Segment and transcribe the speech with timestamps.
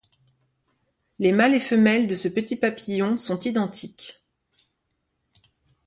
[1.19, 4.19] Les mâles et femelles de ce petit papillon sont identiques.